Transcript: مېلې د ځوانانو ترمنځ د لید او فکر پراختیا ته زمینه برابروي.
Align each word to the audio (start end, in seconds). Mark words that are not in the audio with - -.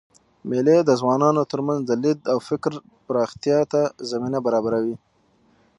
مېلې 0.49 0.77
د 0.83 0.91
ځوانانو 1.01 1.43
ترمنځ 1.51 1.81
د 1.85 1.91
لید 2.03 2.19
او 2.31 2.37
فکر 2.47 2.71
پراختیا 3.07 3.59
ته 3.71 3.81
زمینه 4.09 4.39
برابروي. 4.45 4.95